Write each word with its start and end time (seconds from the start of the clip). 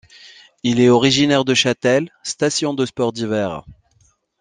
Il 0.63 0.79
est 0.79 0.89
originaire 0.89 1.45
de 1.45 1.53
Châtel, 1.53 2.09
station 2.23 2.73
de 2.73 2.87
sports 2.87 3.13
d'hiver. 3.13 3.61